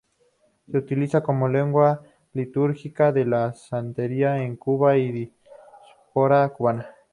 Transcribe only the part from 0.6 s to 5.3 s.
Se utiliza como lengua litúrgica de la santería en Cuba y la